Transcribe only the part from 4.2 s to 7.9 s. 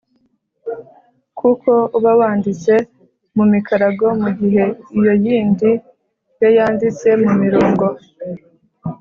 mu gihe iyo yindi yo yanditse mu mirongo.